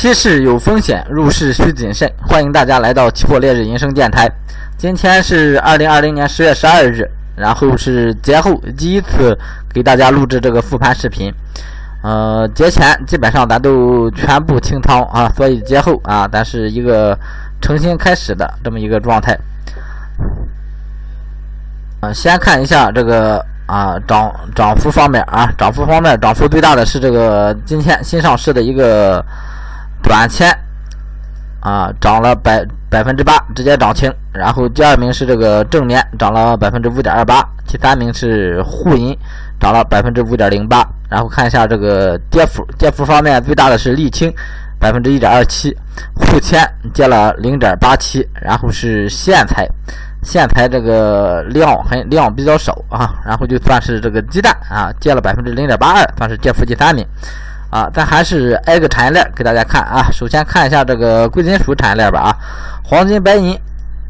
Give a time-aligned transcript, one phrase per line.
[0.00, 2.10] 期市有风险，入市需谨慎。
[2.26, 4.26] 欢迎大家来到期货烈日人生电台。
[4.78, 9.38] 今天是二零二零年十月十二日，然后是节后第一次
[9.74, 11.30] 给大家录制这个复盘视频。
[12.02, 17.14] 呃，节前基本上咱都全部清仓啊，所以节后啊，咱是一个
[17.60, 19.38] 重新开始的这么一个状态。
[22.00, 29.22] 啊，先看一下这个啊涨涨幅方面啊，涨幅方面涨幅最大的是这个今天新上市的一个
[30.02, 30.48] 短钱
[31.60, 34.12] 啊，涨了百百分之八，直接涨停。
[34.32, 37.46] 然后第二名是这个正面，涨了百分之五点二八。
[37.66, 39.16] 第三名是沪银，
[39.60, 40.86] 涨了百分之五点零八。
[41.08, 44.32] 然后看一下这个跌幅，跌幅方面最大的是沥青，
[44.78, 45.76] 百分之一点二七，
[46.14, 48.26] 沪铅跌了零点八七。
[48.40, 49.68] 然后是线材。
[50.22, 57.06] 线材这个量很量比较少啊，然后就算是这个鸡蛋啊，跌了百分之零点八二，算是跌幅第三名
[57.70, 57.88] 啊。
[57.94, 62.36] 咱还是挨个产业链给大家看啊，首先看一下这个贵金属产业链吧啊，
[62.84, 63.58] 黄金、白银。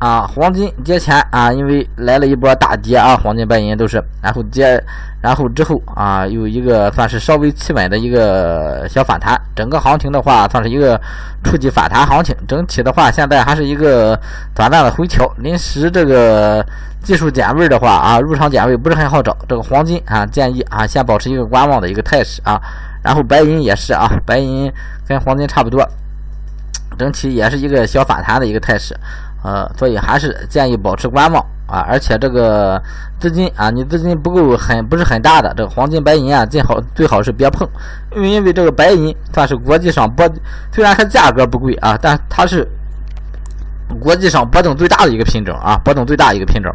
[0.00, 4.82] 啊，黄金节前啊，因为来了一波大跌啊，黄金白银都是，然后接，
[5.20, 10.98] 然后之后啊，有一个算是稍微企稳的一个小反弹，整个行情的话算是一个
[11.44, 14.18] 初级反弹行情，整体的话现在还是一个
[14.54, 16.64] 短暂的回调，临时这个
[17.02, 22.58] 技术点位的话啊，入场点位不是很好找，这个黄金啊，建议啊先保持一个观望的一个态势啊，
[23.02, 24.72] 然后白银也是啊，白银
[25.06, 25.86] 跟黄金差不多，
[26.98, 28.96] 整体也是一个小反弹的一个态势。
[29.42, 32.78] 呃，所以还是建议保持观望啊，而且这个
[33.18, 37.66] 资金啊，你资金不够很不是很大的，这个黄金白银啊，最好最好是别碰，
[38.14, 40.30] 因为因为这个白银算是国际上波，
[40.70, 42.68] 虽然它价格不贵啊，但它是
[43.98, 46.70] 国际上波动最大的一个品种啊，波动最大一个品种，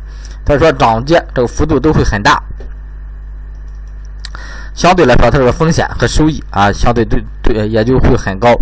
[0.47, 2.41] 所以说涨跌这个幅度都会很大，
[4.75, 8.53] 相对来说它这个风险和收益啊，相对对对也就会很高。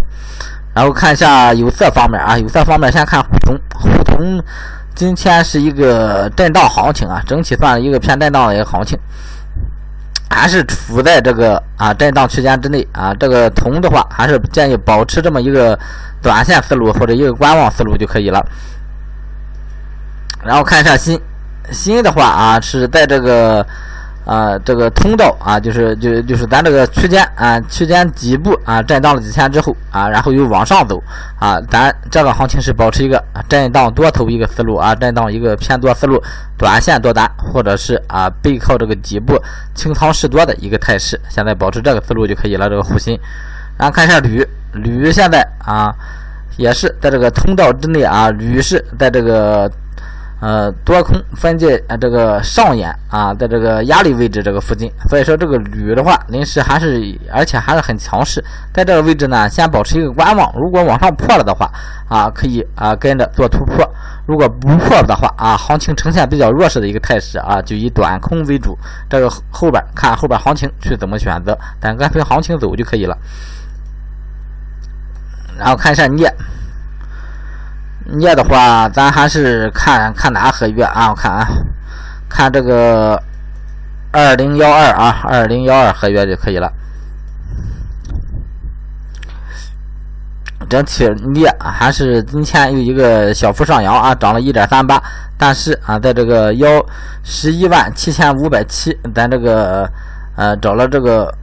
[0.73, 4.41] 然后看一下有色方面啊，有色方面先看沪铜，沪铜
[4.93, 8.97] 今天是一个震荡行情啊，整体算一个偏震荡的一个行情，
[10.29, 13.11] 还是处在这个啊震荡区间之内啊。
[13.15, 15.77] 这个铜的话，还是建议保持这么一个
[16.21, 18.43] 短线思路或者一个观望思路就可以了。
[20.43, 21.19] 然后看一下锌，
[21.71, 23.65] 锌的话啊是在这个。
[24.25, 31.01] 啊，这个通道啊，就是就就是咱这个区间啊，区间底部啊，震荡了几天之后啊，然后又往上走
[31.39, 36.21] 啊，咱这个行情是保持一个震荡多头一个思路啊，震荡一个偏多思路，
[36.57, 39.37] 短线多单或者是啊背靠这个底部
[39.75, 42.69] 清仓试多的一个态势，现在保持这个思路就可以了。
[42.69, 43.19] 这个护心，
[43.77, 45.93] 然后看一下铝，铝现在啊
[46.55, 49.69] 也是在这个通道之内啊，铝是在这个。
[50.43, 58.43] 呃，多空分界呃这个上演啊，在这个压力位置这个附近，所以说这个铝的话，临时还是而且还是很强势，
[58.73, 60.53] 在这个位置呢，先保持一个观望。
[60.57, 61.71] 如果往上破了的话
[62.09, 63.85] 啊，可以啊跟着做突破；
[64.27, 68.77] 如果不破的话啊，行情呈现比较弱势的一个态势啊，就以短空为主。
[69.09, 73.17] 这个后边看后边行情去怎么选择，咱跟随行情走就可以了。
[75.57, 76.29] 然后看一下镍。
[78.05, 81.09] 镍的话，咱还是看看哪合约啊？
[81.09, 81.47] 我看啊，
[82.29, 83.21] 看这个
[84.11, 86.71] 二零幺二啊，二零幺二合约就可以了。
[90.69, 95.01] 整体镍还是今天有一个小幅上扬啊，涨了一点三八，
[95.37, 96.67] 但是啊，在这个幺
[97.23, 99.89] 十一万七千五百七，咱这个
[100.35, 101.33] 呃找了这个。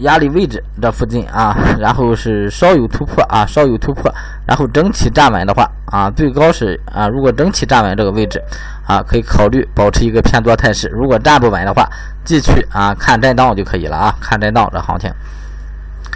[0.00, 4.12] 压力位置这附近啊，然后是稍有突破啊，稍有突破，
[4.46, 8.42] 然后整体站稳的话啊，最高是啊，如果整体站稳这个位置
[8.86, 10.88] 啊，可以考虑保持一个偏多态势。
[10.88, 11.88] 如果站不稳的话，
[12.24, 15.12] 继续啊看震荡就可以了啊，看震荡这行情。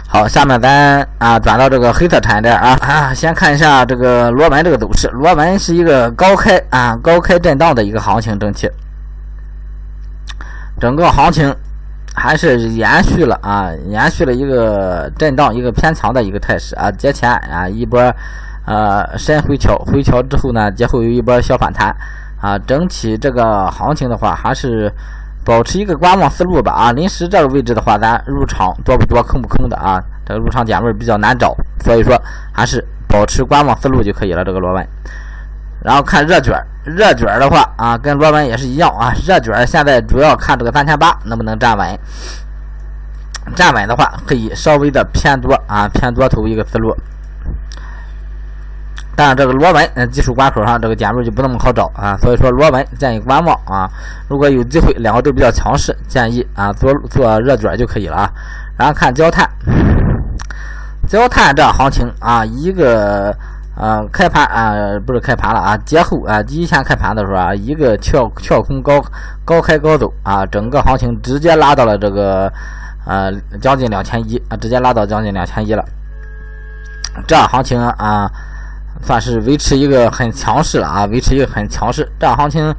[0.07, 8.69] 好，下面咱啊转到这个黑色产业链啊啊，先看一下这个螺纹这个走势，螺纹是一个高开啊高开震荡的一个行情，整体
[10.79, 11.53] 整个行情。
[12.15, 16.91] 还是延续了啊，延续了一个震荡、一个偏强的一个态势啊。
[16.91, 17.99] 节前啊一波
[18.65, 21.95] 呃深回调，回调之后呢，节后有一波小反弹
[22.39, 22.57] 啊。
[22.59, 24.91] 整体这个行情的话，还是
[25.43, 26.91] 保持一个观望思路吧啊。
[26.91, 30.01] 临时这个位置的话，咱入场多不多，空不空的啊？
[30.25, 32.15] 这个入场点位比较难找，所以说
[32.53, 34.45] 还是保持观望思路就可以了。
[34.45, 34.87] 这个螺纹。
[35.83, 39.13] 然后看热卷，热卷的话啊，跟螺纹也是一样啊。
[39.27, 41.99] 热卷现在主要看这个三千八能不能站稳，
[43.55, 46.95] 站稳的话可以稍微的偏多啊，偏多头一个思路。
[49.15, 53.87] 但这个螺纹，嗯，技术关口上这个点位就不那么好找啊，所以说螺纹建议观望啊。
[54.27, 58.31] 如果有机会，两个都比较强势，建议啊做做热卷就可以了啊。
[58.75, 59.47] 然后看焦炭，
[61.07, 63.37] 焦炭这行情啊，一个
[63.75, 69.03] 呃开盘啊，不是开盘了啊，节后啊，第一天开盘的时候啊，一个跳跳空高
[69.43, 72.51] 高开高走啊，整个行情直接拉到了这个
[73.05, 75.83] 呃将近两千一啊，直接拉到将近两千一了。
[77.27, 78.29] 这行情啊，
[79.01, 82.07] 算是维持一个很强势了啊，维持一个很强势。
[82.19, 82.73] 这行情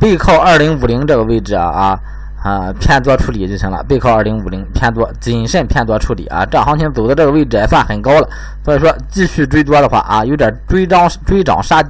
[0.00, 2.00] 背靠二零五零这个位置啊啊。
[2.42, 6.44] 啊，偏多处理就行了，背靠二零五零偏多，谨慎偏多处理啊。
[6.46, 8.28] 这行情走的这个位置也算很高了，
[8.64, 11.84] 所以说继续追多的话啊，有点追涨追涨杀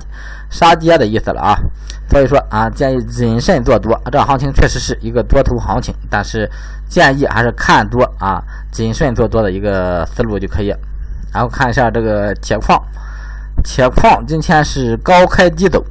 [0.51, 1.57] 杀跌的意思了啊。
[2.11, 3.97] 所以说啊，建议谨慎做多。
[4.11, 6.51] 这行情确实是一个多头行情，但是
[6.89, 8.43] 建议还是看多啊，
[8.73, 10.75] 谨慎做多的一个思路就可以。
[11.33, 12.83] 然后看一下这个铁矿，
[13.63, 15.85] 铁矿今天是高开低走。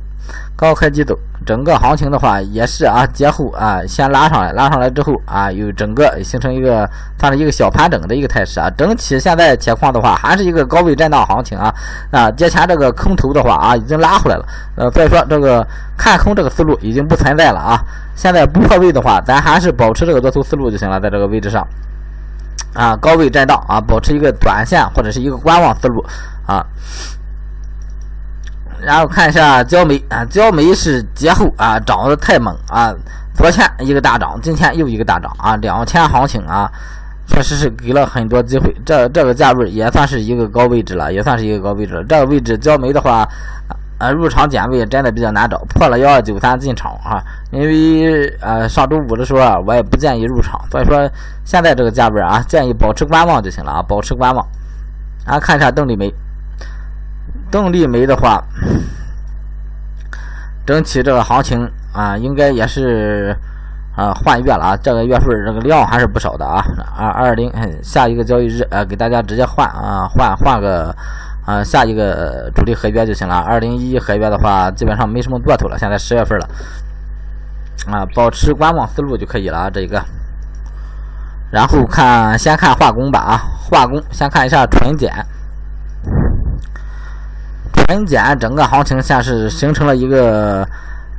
[0.56, 8.70] 高开低走，整个行情的话也是啊，节后啊先拉上来，拉上来之后啊，又整个形成一个算是一个小盘整的一个态势啊。
[8.78, 11.74] 整体现在铁矿的话还是一个高位震荡行情啊。
[12.12, 14.46] 啊，节前这个空头的话啊已经拉回来了，
[14.76, 15.66] 呃，所以说这个
[15.98, 17.80] 看空这个思路已经不存在了啊。
[18.16, 21.66] 现在不破位的话，咱还是保持这个多头思路就行了，在这个位置上
[22.74, 26.04] 啊，高位震荡啊，保持一个短线或者是一个观望思路
[26.46, 26.66] 啊。
[28.82, 32.94] 然后看一下焦煤啊，焦煤是节后啊涨得太猛啊，
[33.36, 36.72] 昨天一个大涨，今天又一个大涨啊，两天行情啊，
[37.28, 38.74] 确实是给了很多机会。
[38.86, 42.04] 这这个价位也算是一个高位置了，也算是一个高位置了。
[42.04, 43.28] 这个位置焦煤的话，
[43.98, 47.22] 啊入场点位真的比较难找，破了幺二九三进场啊，
[47.52, 51.10] 因为呃上周五的时候啊，我也不建议入场，所以说
[51.44, 54.46] 现在这个价位啊，建议保持观望就行了啊，保持观望。
[55.26, 56.14] 然后看一下动力煤。
[57.52, 58.44] 动力煤的话，
[60.66, 63.36] 整体这个行情啊，应该也是
[63.96, 64.78] 啊换月了啊。
[64.78, 66.64] 这个月份这个量还是不少的啊。
[66.96, 67.52] 二二零
[67.82, 70.96] 下一个交易日啊，给大家直接换啊换换个
[71.46, 73.38] 啊下一个主力合约就行了。
[73.38, 75.78] 二零一合约的话，基本上没什么做头了。
[75.78, 76.48] 现在十月份了
[77.92, 79.70] 啊，保持观望思路就可以了啊。
[79.72, 80.00] 这一个，
[81.52, 85.26] 然后看先看化工吧啊，化工先看一下纯碱。
[87.74, 90.68] 纯碱整个行情现是形成了一个，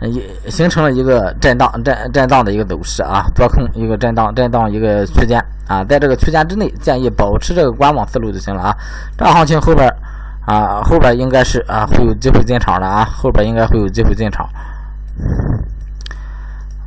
[0.03, 8.77] 一形成了一个震荡震震荡的一个走势啊，多空一个震荡震荡一个区间啊，在这个区间之内，建议保持这个观望思路就行了啊。
[9.17, 9.89] 这行情后边
[10.47, 14.49] 啊，后边应该是啊会有机会进场的啊，后边应该会有机会进场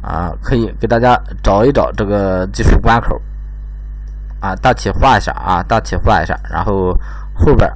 [0.02, 3.20] 啊，可以给大家找一找这个技术关口
[4.40, 6.98] 啊，大体画一下啊，大体画一下，然后
[7.34, 7.70] 后边。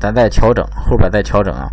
[0.00, 1.68] 咱再调整，后边再调整啊，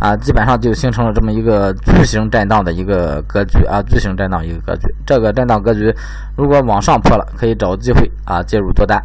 [0.00, 4.94] 啊，基本上就形成了这么一个巨型震荡的一个格局啊，巨型震荡一个格局。
[5.06, 5.94] 这个震荡格局
[6.36, 9.02] 如果往上破了，可以找机会啊介入多单。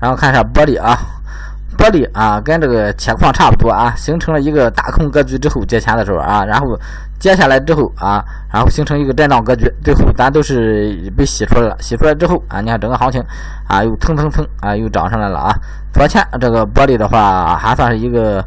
[0.00, 0.96] 然后看一下玻璃啊。
[1.76, 6.66] 玻璃啊，跟这个铁矿差不多啊，形成了一个大空格局之后接钱的时候啊，然后
[7.18, 11.76] 接下来之后啊，然后形成一个震荡格局，最后咱都是被洗出来了。
[11.80, 13.22] 洗出来之后啊，你看整个行情
[13.68, 15.54] 啊，又蹭蹭蹭啊，又涨上来了啊。
[15.92, 18.44] 昨天这个玻璃的话，还算是一个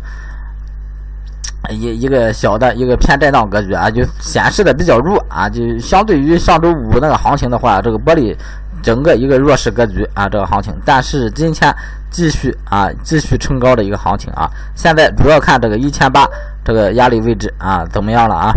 [1.69, 8.35] 一一个小的一个偏震荡格局啊，就显示的比较弱啊，就相对于上周五那个行情的话，这个玻璃。
[8.81, 11.69] 整个一个弱势格局啊，这个行情，但是今天
[12.09, 14.49] 继续啊，继续冲高的一个行情啊。
[14.75, 16.27] 现在主要看这个一千八
[16.63, 18.53] 这个压力位置啊，怎么样了啊？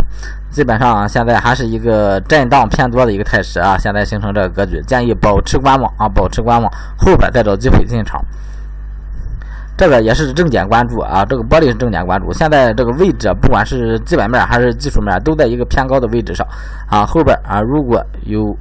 [0.51, 3.79] 基本上现在还是一个震荡偏多的一个态势啊。
[3.79, 8.23] 现在形成这个格局，建议保持观望啊，保持观望，后边再找机会进场。
[9.75, 12.33] 这个也是重点关注啊，这个玻璃是重点关注。
[12.33, 16.47] 现在这个位置，不管是基本面还是技术面，都在一个偏高的位置上
[16.87, 17.07] 啊。
[17.07, 18.55] 后边啊，如果有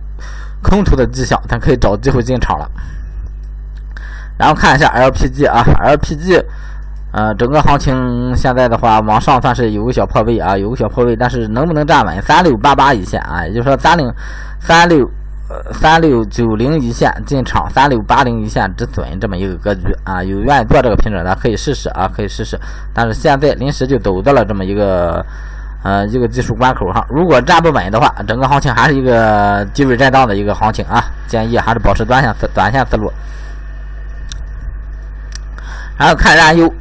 [0.63, 2.71] 空头的迹象，咱可以找机会进场了。
[4.41, 6.43] 然后看一下 LPG 啊，LPG，
[7.11, 13.45] 呃，整个行情现在的话，往上算是有个小破位啊，有个小破位，但是能不能站稳三六八八一线啊？
[13.45, 14.11] 也就是说，三零
[14.59, 15.07] 三六
[15.47, 20.23] 呃三六九零一线进场，三六八零一线止损这么一个格局啊。
[20.23, 22.59] 有愿意做这个品种的可以试试啊，可以试试。
[22.95, 25.23] 但是现在临时就走到了这么一个。
[25.83, 31.03] 呃，一个技术关口上，如果站不稳的话，整个行情还是一个低位震荡的一个行情啊。
[31.27, 33.11] 建议还是保持短线思短线思路。
[36.01, 36.73] 然后看燃油，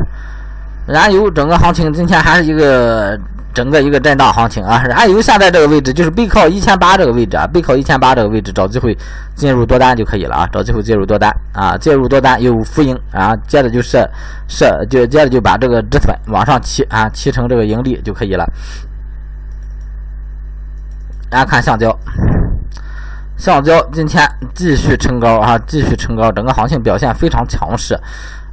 [0.88, 3.18] 燃油整个行情今天还是一个。
[3.54, 8.96] 整个一个震荡行情啊，燃油现在这个位置就是背靠一千八这个位置啊，背靠一千八这个位置找机会
[9.34, 14.08] 进入多单就可以了啊，找机会介入多单啊，介入多单有浮盈啊，接着就设
[14.46, 18.48] 设就接着就把这个止损往上提啊，提成这个盈利就可以了。
[21.28, 21.98] 然后看橡胶，
[23.36, 24.24] 橡胶今天
[24.54, 27.98] 继续冲高啊，继续冲高，整个行情表现非常强势。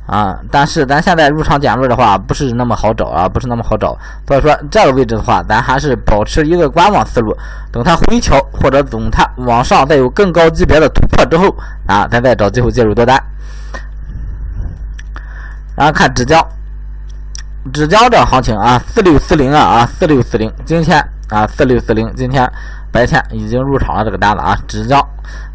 [0.06, 3.98] 啊，但是咱现在入场点位的话，不是那么好找啊，不是那么好找。
[4.28, 7.36] 所以说这个位置的话，咱还是保持一个观望思路，
[7.72, 11.56] 等它回调或者等它往上再有更高级别的突破之后
[11.88, 13.20] 啊，咱再找机会介入多单。
[15.76, 16.46] 然后看纸浆，
[17.74, 22.50] 纸浆这行情啊，四六四零啊啊，四六四零，今天啊四六四零，今天
[22.96, 25.06] 白天已经入场了这个单子啊，纸浆。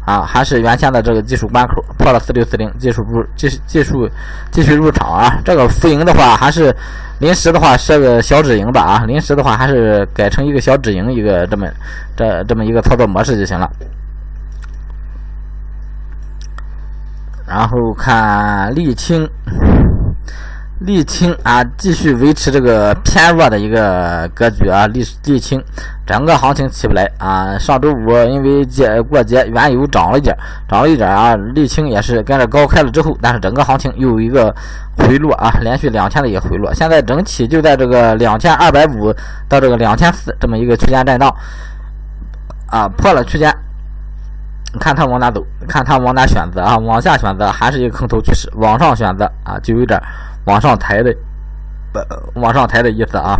[0.05, 4.09] 啊，还是原先的这个技术关口破了四六四零，技术入继技术
[4.51, 5.39] 继续入场啊。
[5.45, 6.75] 这个浮盈的话，还是
[7.19, 9.05] 临时的话设个小止盈吧啊。
[9.05, 11.67] 临时的话，还是改成一个小止盈一个这么
[12.17, 13.69] 这这么一个操作模式就行了。
[17.47, 19.29] 然后看沥青。
[20.83, 24.87] 沥青啊，继续维持这个偏弱的一个格局啊。
[24.87, 25.63] 沥沥青
[26.07, 27.55] 整个行情起不来啊。
[27.59, 30.35] 上周五因为节过节，原油涨了一点，
[30.67, 31.37] 涨了一点啊。
[31.37, 34.53] 沥青也是跟着高开了之后，但是整个行情又有一个
[34.97, 36.73] 回落啊，连续两天的一个回落。
[36.73, 39.13] 现在整体就在这个两千二百五
[39.47, 41.31] 到这个两千四这么一个区间震荡
[42.65, 43.55] 啊，破了区间，
[44.79, 46.75] 看它往哪走，看它往哪选择啊。
[46.79, 50.01] 往下选择还是一个空头趋势，往上选择啊，就有点。
[50.45, 51.15] 往上抬的，
[52.35, 53.35] 往上抬的意思啊。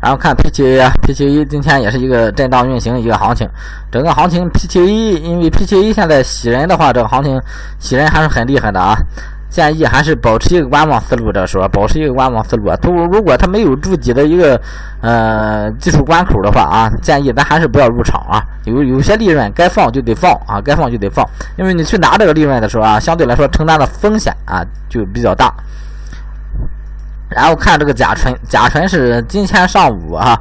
[0.00, 3.48] 然后看 P 七 A，P 七 A 今天也是一个震荡运行一个行情，
[3.90, 7.40] 整个行情 P 七 A，因为 P 七 A 现在洗人的话，这个行情
[7.78, 8.94] 洗人还是很厉害的啊。
[9.54, 12.76] 建议还是保持一个观望思路，这时候保持一个观望思路啊。
[12.82, 14.60] 如如果它没有筑底的一个
[15.00, 18.42] 呃技术关口的话啊，建议咱还是不要入场啊。
[18.64, 21.24] 有有些利润该放就得放啊，该放就得放，
[21.56, 25.54] 因为你去拿这个利润的时候啊，相对来说承担的风险啊就比较大。
[27.28, 30.36] 然后看这个甲醇，甲醇是今天上午啊，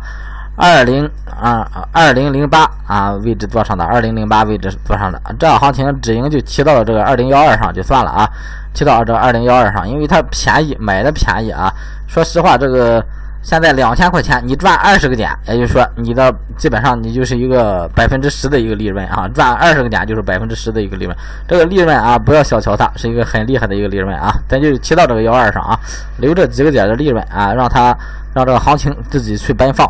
[0.55, 8.29] 二零啊二零零八啊位置做上的，二零零八位置做上的，这行情止盈就提到了这个二零幺二上就算了啊。
[8.73, 11.71] 提到这二零幺二上，因为它便宜，买的便宜啊。
[12.07, 13.03] 说实话，这个
[13.43, 19.27] 现在两千块钱，你赚二十个点，也就是说你的基本上你就是一个百分之十的一个利润啊。
[19.27, 21.15] 赚二十个点就是百分之十的一个利润，
[21.47, 24.33] 这个利润啊不要小瞧它，是一个很厉害的一个利润啊。
[24.47, 25.79] 咱就提到这个幺二上啊，
[26.17, 27.95] 留这几个点的利润啊，让它
[28.33, 29.87] 让这个行情自己去奔放。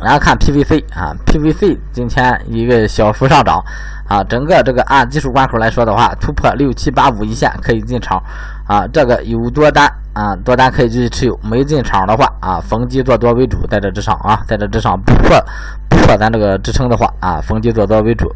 [0.00, 3.62] 然后看 PVC 啊，PVC 今天一个小幅上涨。
[4.06, 8.22] 啊，整个这个按技术关口来说的话，突破六七八五一线可以进场
[8.66, 8.86] 啊。
[8.88, 15.42] 这个有多单啊，多单可以继续持有；没进场的话啊，逢低做多为主，在这之上啊，在这之上不破
[15.88, 18.30] 不破咱这个支撑的话啊，逢低做多为主。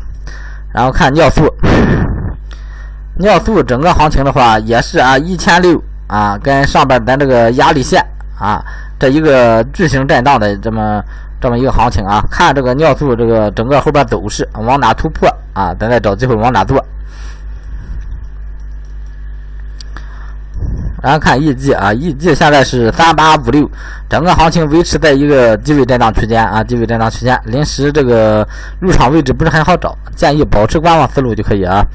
[0.73, 1.47] 然后看尿素，
[3.19, 8.03] 尿素整个行情的话也是啊，一千六啊，跟上边咱这个压力线
[8.41, 8.65] 啊，
[8.99, 11.05] 这一个巨型震荡的这么。
[11.41, 16.85] 这么一个行情啊，看这个尿素这个整个后边走势往哪突破啊，咱再找机会往哪做。
[21.01, 23.71] 然后看 EG 啊，EG 现在是三八五六，
[24.09, 28.47] 整个行情维持在一个低位震荡区间啊，低位震荡区间，临时这个
[28.81, 31.87] 入场位置不是很好找，建议保持观望思路就可以啊。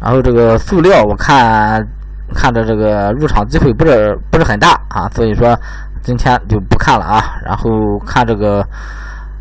[0.00, 1.84] 然后这个塑料我看
[2.32, 5.58] 看着这个入场机会不是不是很大啊，所以说。
[6.02, 8.66] 今天就不看了啊，然后看这个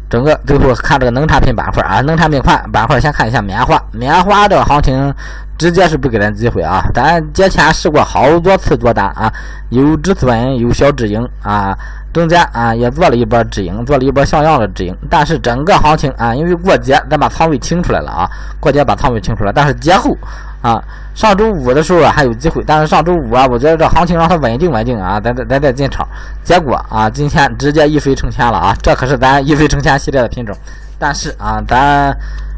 [0.09, 5.13] 整个最后看这个农产品板块啊，农产品块板块先看一下棉花，棉花的行情
[5.57, 9.31] 直接是不给咱机会啊，咱节前试过好多次做单啊，
[9.69, 11.77] 有止损有小止盈啊，
[12.13, 20.15] 中间啊也做了一波止盈，做了一波像样的止盈，但是整个行情啊，因为过节咱把仓位清出来了啊，过节把仓位清出来，但是节后。
[20.59, 20.83] 啊，
[21.13, 26.05] 上周五的时候啊还有机会，但是上周五啊，我觉得这行情让它稳定稳定啊，咱咱咱再进场。
[26.43, 30.57] 结果啊，今天直接一飞冲天了啊，这可是咱一飞冲天系列的品种。
[30.97, 32.11] 但是啊，咱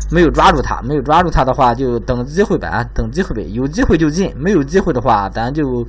[0.09, 3.45] 没有抓住它，没有抓住它的话，就等机会呗，等机会呗。
[3.51, 5.85] 有机会就进，没有机会的话，咱就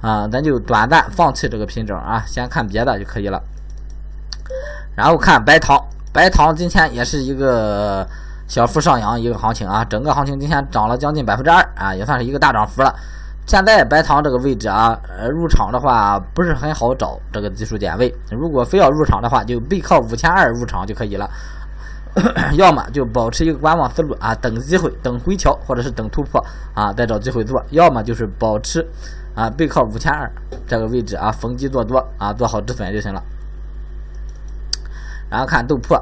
[0.00, 3.40] 啊，咱就短暂放弃这个品种啊，先看别的就可以了。
[4.96, 5.80] 然后看白糖，
[6.12, 8.04] 白糖今天也是一个。
[8.52, 12.94] 小幅上扬一个行情啊，整个行情今天涨了将近百分之二啊，也算是一个大涨幅了。
[13.46, 18.14] 现在白糖这个位置啊，呃，入场的话不是很好找这个技术点位。
[18.30, 21.26] 如果非要入场的话，就背靠五千二入场就可以了。
[22.52, 26.38] 要么就保持一个观望思路啊，等机会，等回调或者是等突破
[26.74, 28.86] 啊，再找机会做；要么就是保持
[29.34, 30.30] 啊，背靠五千二
[30.68, 33.22] 这个位置啊，逢低做多啊，做好止损就行了。
[35.30, 35.98] 然后看豆粕。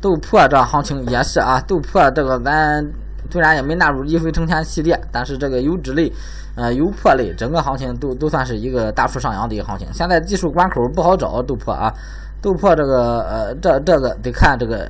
[0.00, 2.84] 豆粕这行情也是啊，豆粕这个咱
[3.30, 6.12] 虽然也没纳入一飞冲天系列，但是这个油脂类、
[6.54, 9.86] 呃油粕类，整个行情都都算是一个大幅上扬的一个行情。
[9.92, 11.92] 现在技术关口不好找豆粕啊，
[12.40, 14.88] 豆粕这个呃这这个得看这个，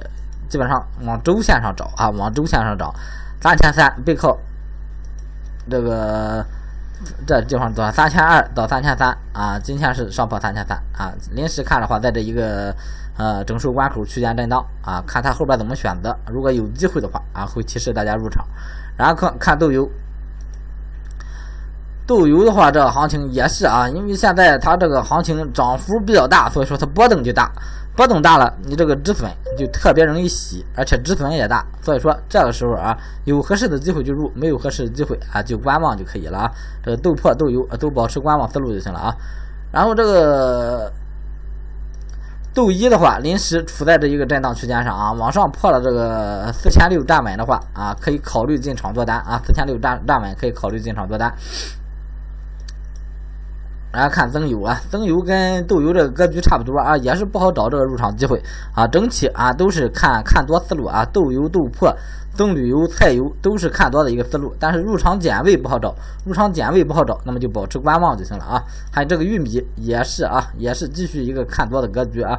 [0.49, 2.95] 基本上往周线上找啊，往周线上找，
[3.41, 4.37] 三千三背靠
[5.71, 6.45] 这个。
[7.27, 7.93] 这地方多少？
[7.93, 11.13] 三千二到三千三啊，今天是上破三千三啊。
[11.33, 12.75] 临时看的话，在这一个
[13.17, 16.17] 呃整数关口区间震荡啊，看它后边怎么选择。
[16.31, 18.47] 如果有机会的话啊，会提示大家入场。
[18.97, 19.89] 然后看看豆油，
[22.07, 27.51] 豆油的话，这个行情也是啊，因为现在它这个行情涨幅比较大，所以说它波动就大。
[27.97, 32.95] 波动大了，你这个止损就特别容易洗，而且止损也大，所以说这个时候啊，
[33.25, 36.53] 有合适的机会就入，没有合适的机会啊就观望就可以了啊。
[36.85, 39.17] 这个豆粕、豆油都保持观望思路就行了啊。
[39.73, 40.93] 然后这个
[42.57, 51.31] 豆一的话，临时处在这一个震荡区间上啊，往上破了这个四千六站稳的话啊，可以考虑进场做单啊，四千六站站稳可以考虑进场做单。
[53.93, 58.43] 大家看增油啊，增油跟豆油这个格局差不多啊，也是不好找这个入场机会
[58.75, 58.87] 啊。
[58.87, 61.95] 整体啊都是看看多思路啊，豆油、豆粕、
[62.35, 65.95] 增铝油、菜油都是看多的一个思路，但是入场点位不好找，
[66.27, 68.63] 入场点位不好找，那么就保持观望就行了啊。
[68.93, 72.39] 还有这个玉米也是啊，也是继续一个看多的格局啊。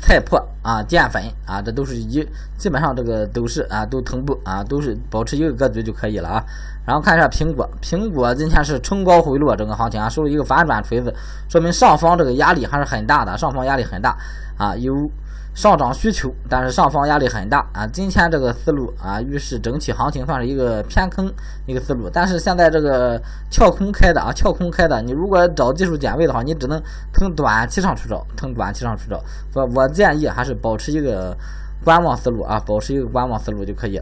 [0.00, 2.26] 菜粕啊，淀粉啊，这都是一
[2.56, 6.44] 基本上这个都是啊，都同步啊，都是保持一个格局就可以了啊。
[6.86, 11.14] 然后看一下苹果，苹果今天是冲高回落，整个行情啊收了一个反转锤子，
[11.48, 14.16] 说明上方这个压力还是很大的，上方压力很大
[14.56, 15.10] 啊，有。
[15.52, 17.86] 上涨需求，但是上方压力很大啊！
[17.86, 21.30] 今天这个思路啊，预示整体行情算是一个偏空
[21.66, 22.08] 一个思路。
[22.08, 26.80] 但是现在这个跳空开的啊，跳空开的，你如果找技术点位的话，你只能
[27.12, 29.22] 从短期上去找，从短期上去找。
[29.54, 31.36] 我我建议还是保持一个
[31.84, 34.00] 观望思路啊，保持一个观望思路就可以。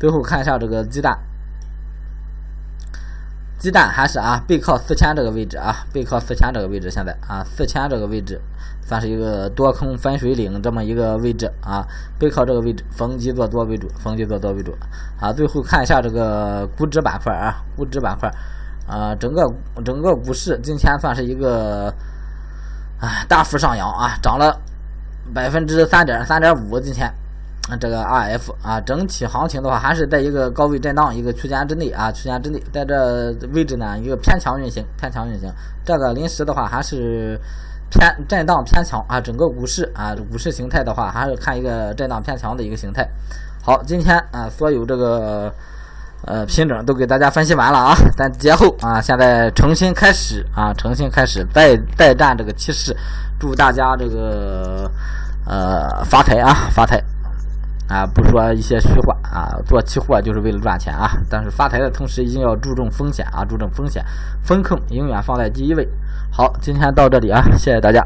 [0.00, 1.16] 最后看一下这个鸡蛋。
[3.60, 8.40] 鸡蛋还是啊，背靠四千这个位置啊，背靠四千这个位置，现在啊，四千这个位置
[8.82, 11.86] 算是一个多空分水岭这么一个位置啊，
[12.18, 14.74] 背靠这个位置，逢低做多为主，逢低做多为主
[15.20, 15.30] 啊。
[15.30, 18.32] 最后看一下这个股指板块啊，股指板块
[18.88, 19.46] 啊，整个
[19.84, 21.94] 整个股市今天算是一个
[22.98, 24.58] 啊大幅上扬啊，涨了
[25.34, 27.12] 百分之三点三点五，今天。
[27.78, 35.48] 这个 R F 啊，整体行情的话还是在一个高位震荡一个区间之内啊，区间之内，在这位置呢一个偏强运行，偏强运行。
[35.84, 37.38] 这个临时的话还是
[37.90, 43.08] 偏震荡偏强啊，整个股市啊，股市形态的话还是看一个震荡偏强的一个形态。
[43.62, 45.52] 好，今天啊所有这个
[46.26, 52.96] 呃品种都给大家分析完了啊，咱节后啊现在重新开始啊，重新开始再再战这个趋势，
[53.38, 54.90] 祝大家这个
[55.46, 57.00] 呃发财啊发财。
[57.90, 61.10] 啊，不说一些虚话啊，做期货就是为了赚钱啊。
[61.28, 64.04] 但是发财的同时，一定要注重风险啊，注重风险，
[64.42, 65.86] 风控永远放在第一位。
[66.30, 68.00] 好，今天到这里啊，谢谢大家。